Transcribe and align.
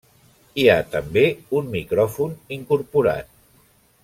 Hi 0.61 0.63
ha 0.69 0.77
també 0.95 1.25
un 1.59 1.69
micròfon 1.77 2.35
incorporat. 2.59 3.33